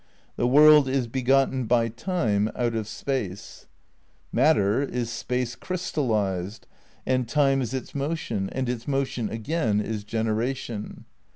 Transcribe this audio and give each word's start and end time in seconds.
"The 0.35 0.47
world 0.47 0.89
is 0.89 1.05
begotten 1.05 1.65
by 1.67 1.87
Time 1.87 2.49
out 2.55 2.73
of 2.73 2.87
Space." 2.87 3.67
Mat 4.31 4.55
ter 4.55 4.81
is 4.81 5.11
Space 5.11 5.55
crystallised, 5.55 6.65
and 7.05 7.27
Time 7.29 7.61
is 7.61 7.71
its 7.71 7.93
motion, 7.93 8.49
and 8.49 8.67
its 8.67 8.87
motion, 8.87 9.29
again, 9.29 9.79
is 9.79 10.03
generation. 10.03 11.05